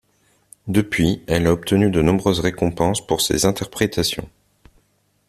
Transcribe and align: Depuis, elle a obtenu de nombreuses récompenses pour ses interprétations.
Depuis, 0.67 1.21
elle 1.27 1.45
a 1.45 1.53
obtenu 1.53 1.91
de 1.91 2.01
nombreuses 2.01 2.39
récompenses 2.39 3.05
pour 3.05 3.21
ses 3.21 3.45
interprétations. 3.45 4.27